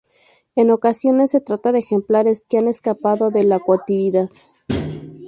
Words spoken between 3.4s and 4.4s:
la cautividad.